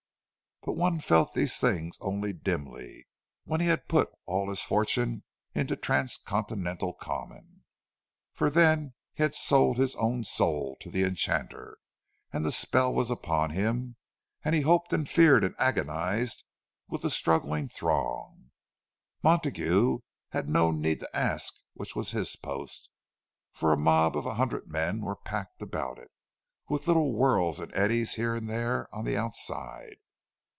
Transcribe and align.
But 0.63 0.73
one 0.73 0.99
felt 0.99 1.33
these 1.33 1.57
things 1.59 1.97
only 2.01 2.33
dimly, 2.33 3.07
when 3.45 3.61
he 3.61 3.65
had 3.65 3.87
put 3.87 4.11
all 4.27 4.47
his 4.47 4.61
fortune 4.63 5.23
into 5.55 5.75
Transcontinental 5.75 6.93
Common. 6.93 7.63
For 8.33 8.47
then 8.51 8.93
he 9.15 9.23
had 9.23 9.33
sold 9.33 9.77
his 9.77 9.95
own 9.95 10.23
soul 10.23 10.77
to 10.81 10.91
the 10.91 11.03
enchanter, 11.03 11.79
and 12.31 12.45
the 12.45 12.51
spell 12.51 12.93
was 12.93 13.09
upon 13.09 13.49
him, 13.49 13.95
and 14.45 14.53
he 14.53 14.61
hoped 14.61 14.93
and 14.93 15.09
feared 15.09 15.43
and 15.43 15.55
agonized 15.57 16.43
with 16.87 17.01
the 17.01 17.09
struggling 17.09 17.67
throng. 17.67 18.51
Montague 19.23 19.97
had 20.29 20.47
no 20.47 20.69
need 20.69 20.99
to 20.99 21.09
ask 21.17 21.55
which 21.73 21.95
was 21.95 22.11
his 22.11 22.35
"post"; 22.35 22.91
for 23.51 23.73
a 23.73 23.77
mob 23.77 24.15
of 24.15 24.27
a 24.27 24.35
hundred 24.35 24.67
men 24.67 25.01
were 25.01 25.15
packed 25.15 25.63
about 25.63 25.97
it, 25.97 26.11
with 26.69 26.85
little 26.85 27.13
whirls 27.13 27.59
and 27.59 27.73
eddies 27.73 28.13
here 28.13 28.35
and 28.35 28.47
there 28.47 28.93
on 28.93 29.05
the 29.05 29.17
outside. 29.17 29.95